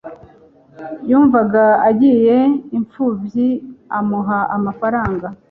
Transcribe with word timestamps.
yumvaga 1.09 1.63
agiriye 1.89 2.37
impfubyi 2.77 3.47
amuha 3.97 4.39
amafaranga 4.55 5.27